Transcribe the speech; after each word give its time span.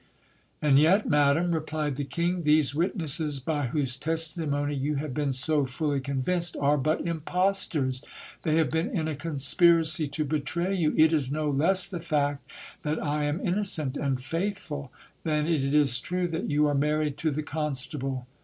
And 0.63 0.79
yet, 0.79 1.07
madam, 1.07 1.51
replied 1.51 1.95
the 1.95 2.03
king, 2.03 2.41
these 2.41 2.73
witnesses 2.73 3.39
by 3.39 3.67
whose 3.67 3.97
testimony 3.97 4.73
you 4.75 4.95
have 4.95 5.13
been 5.13 5.31
so 5.31 5.67
fully 5.67 5.99
convinced, 5.99 6.57
are 6.59 6.75
but 6.79 7.05
impostors. 7.05 8.03
They 8.41 8.55
have 8.55 8.71
been 8.71 8.89
in 8.89 9.07
a 9.07 9.15
conspiracy 9.15 10.07
to 10.07 10.25
betray 10.25 10.73
you. 10.73 10.95
It 10.97 11.13
is 11.13 11.31
no 11.31 11.51
less 11.51 11.87
the 11.87 11.99
fact 11.99 12.49
that 12.81 12.97
I 12.97 13.25
am 13.25 13.41
innocent 13.45 13.95
and 13.95 14.19
faithful, 14.19 14.91
than 15.23 15.45
it 15.45 15.71
is 15.71 15.99
true 15.99 16.27
that 16.29 16.49
you 16.49 16.65
are 16.65 16.73
married 16.73 17.15
to 17.19 17.29
the 17.29 17.43
constable. 17.43 18.25